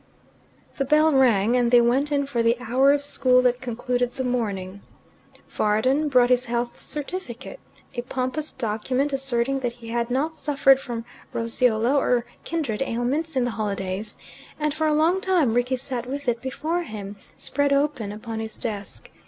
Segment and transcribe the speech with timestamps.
[0.77, 4.23] The bell rang, and they went in for the hour of school that concluded the
[4.23, 4.81] morning.
[5.47, 7.59] Varden brought his health certificate
[7.93, 13.45] a pompous document asserting that he had not suffered from roseola or kindred ailments in
[13.45, 14.17] the holidays
[14.59, 18.57] and for a long time Rickie sat with it before him, spread open upon his
[18.57, 19.11] desk.